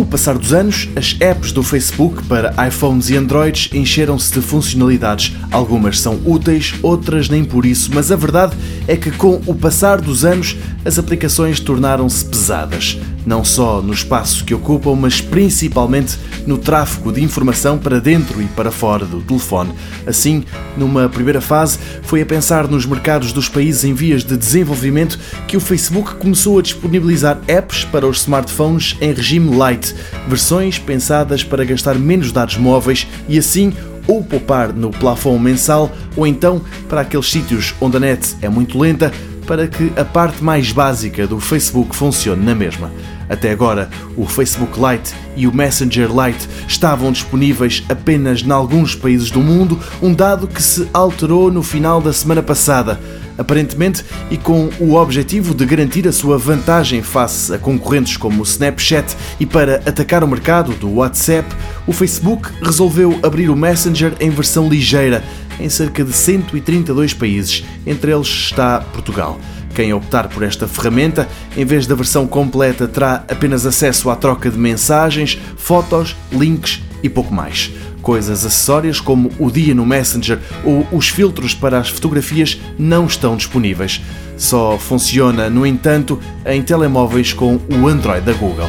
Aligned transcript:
passar 0.00 0.38
dos 0.38 0.54
anos, 0.54 0.88
as 0.96 1.14
apps 1.20 1.52
do 1.52 1.62
Facebook 1.62 2.22
para 2.24 2.54
iPhones 2.66 3.10
e 3.10 3.16
Androids 3.16 3.68
encheram-se 3.74 4.32
de 4.32 4.40
funcionalidades. 4.40 5.36
Algumas 5.50 6.00
são 6.00 6.18
úteis, 6.24 6.72
outras 6.82 7.28
nem 7.28 7.44
por 7.44 7.66
isso, 7.66 7.90
mas 7.92 8.10
a 8.10 8.16
verdade 8.16 8.56
é 8.88 8.96
que 8.96 9.10
com 9.10 9.42
o 9.44 9.54
passar 9.54 10.00
dos 10.00 10.24
anos 10.24 10.56
as 10.84 10.98
aplicações 10.98 11.60
tornaram-se 11.60 12.24
pesadas 12.24 12.98
não 13.24 13.44
só 13.44 13.80
no 13.80 13.92
espaço 13.92 14.44
que 14.44 14.54
ocupam, 14.54 14.94
mas 14.94 15.20
principalmente 15.20 16.18
no 16.46 16.58
tráfego 16.58 17.12
de 17.12 17.22
informação 17.22 17.78
para 17.78 18.00
dentro 18.00 18.42
e 18.42 18.46
para 18.46 18.70
fora 18.70 19.04
do 19.04 19.20
telefone. 19.20 19.72
Assim, 20.06 20.44
numa 20.76 21.08
primeira 21.08 21.40
fase, 21.40 21.78
foi 22.02 22.20
a 22.20 22.26
pensar 22.26 22.68
nos 22.68 22.84
mercados 22.84 23.32
dos 23.32 23.48
países 23.48 23.84
em 23.84 23.94
vias 23.94 24.24
de 24.24 24.36
desenvolvimento 24.36 25.18
que 25.46 25.56
o 25.56 25.60
Facebook 25.60 26.16
começou 26.16 26.58
a 26.58 26.62
disponibilizar 26.62 27.38
apps 27.46 27.84
para 27.84 28.06
os 28.06 28.22
smartphones 28.22 28.96
em 29.00 29.12
regime 29.12 29.54
light, 29.54 29.94
versões 30.28 30.78
pensadas 30.78 31.44
para 31.44 31.64
gastar 31.64 31.94
menos 31.94 32.32
dados 32.32 32.56
móveis 32.56 33.06
e 33.28 33.38
assim 33.38 33.72
ou 34.08 34.22
poupar 34.22 34.72
no 34.72 34.90
plafond 34.90 35.40
mensal, 35.40 35.90
ou 36.16 36.26
então 36.26 36.60
para 36.88 37.02
aqueles 37.02 37.30
sítios 37.30 37.72
onde 37.80 37.96
a 37.96 38.00
net 38.00 38.34
é 38.42 38.48
muito 38.48 38.76
lenta, 38.76 39.12
para 39.52 39.68
que 39.68 39.92
a 39.98 40.04
parte 40.06 40.42
mais 40.42 40.72
básica 40.72 41.26
do 41.26 41.38
Facebook 41.38 41.94
funcione 41.94 42.42
na 42.42 42.54
mesma. 42.54 42.90
Até 43.28 43.50
agora, 43.50 43.90
o 44.16 44.24
Facebook 44.24 44.80
Lite 44.80 45.14
e 45.36 45.46
o 45.46 45.54
Messenger 45.54 46.08
Lite 46.08 46.48
estavam 46.66 47.12
disponíveis 47.12 47.84
apenas 47.86 48.40
em 48.40 48.50
alguns 48.50 48.94
países 48.94 49.30
do 49.30 49.40
mundo, 49.40 49.78
um 50.00 50.14
dado 50.14 50.48
que 50.48 50.62
se 50.62 50.88
alterou 50.90 51.52
no 51.52 51.62
final 51.62 52.00
da 52.00 52.14
semana 52.14 52.42
passada 52.42 52.98
aparentemente 53.36 54.04
e 54.30 54.36
com 54.36 54.68
o 54.78 54.94
objetivo 54.94 55.54
de 55.54 55.64
garantir 55.64 56.06
a 56.06 56.12
sua 56.12 56.38
vantagem 56.38 57.02
face 57.02 57.52
a 57.52 57.58
concorrentes 57.58 58.16
como 58.16 58.40
o 58.40 58.44
Snapchat 58.44 59.16
e 59.40 59.46
para 59.46 59.76
atacar 59.86 60.22
o 60.22 60.28
mercado 60.28 60.72
do 60.72 60.96
WhatsApp, 60.96 61.48
o 61.86 61.92
Facebook 61.92 62.48
resolveu 62.62 63.18
abrir 63.22 63.48
o 63.48 63.56
Messenger 63.56 64.14
em 64.20 64.30
versão 64.30 64.68
ligeira 64.68 65.22
em 65.58 65.68
cerca 65.68 66.04
de 66.04 66.12
132 66.12 67.14
países, 67.14 67.64
entre 67.86 68.12
eles 68.12 68.28
está 68.28 68.80
Portugal. 68.80 69.38
Quem 69.74 69.92
optar 69.92 70.28
por 70.28 70.42
esta 70.42 70.68
ferramenta, 70.68 71.28
em 71.56 71.64
vez 71.64 71.86
da 71.86 71.94
versão 71.94 72.26
completa, 72.26 72.86
terá 72.86 73.24
apenas 73.28 73.64
acesso 73.64 74.10
à 74.10 74.16
troca 74.16 74.50
de 74.50 74.58
mensagens, 74.58 75.38
fotos, 75.56 76.14
links 76.30 76.80
e 77.02 77.08
pouco 77.08 77.32
mais. 77.32 77.70
Coisas 78.02 78.44
acessórias 78.44 79.00
como 79.00 79.30
o 79.38 79.50
dia 79.50 79.74
no 79.74 79.86
Messenger 79.86 80.38
ou 80.64 80.86
os 80.92 81.08
filtros 81.08 81.54
para 81.54 81.78
as 81.78 81.88
fotografias 81.88 82.60
não 82.78 83.06
estão 83.06 83.36
disponíveis. 83.36 84.00
Só 84.36 84.76
funciona, 84.76 85.48
no 85.48 85.64
entanto, 85.64 86.18
em 86.44 86.60
telemóveis 86.62 87.32
com 87.32 87.60
o 87.70 87.88
Android 87.88 88.26
da 88.26 88.32
Google. 88.32 88.68